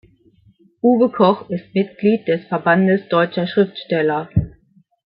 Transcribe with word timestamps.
Uwe 0.81 1.11
Koch 1.11 1.47
ist 1.51 1.75
Mitglied 1.75 2.27
des 2.27 2.47
Verbandes 2.47 3.07
Deutscher 3.09 3.45
Schriftsteller. 3.45 4.31